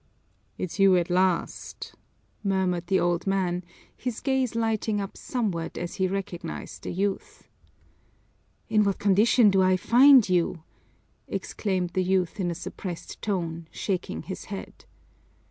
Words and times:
"It's 0.57 0.79
you 0.79 0.95
at 0.97 1.11
last," 1.11 1.93
murmured 2.43 2.87
the 2.87 2.99
old 2.99 3.27
man, 3.27 3.63
his 3.95 4.19
gaze 4.19 4.55
lighting 4.55 4.99
up 4.99 5.15
somewhat 5.15 5.77
as 5.77 5.97
he 6.01 6.07
recognized 6.07 6.81
the 6.81 6.91
youth. 6.91 7.47
"In 8.67 8.83
what 8.83 8.97
condition 8.97 9.51
do 9.51 9.61
I 9.61 9.77
find 9.77 10.27
you!" 10.27 10.63
exclaimed 11.27 11.91
the 11.91 12.03
youth 12.03 12.39
in 12.39 12.49
a 12.49 12.55
suppressed 12.55 13.21
tone, 13.21 13.67
shaking 13.71 14.23
his 14.23 14.45
head. 14.45 14.85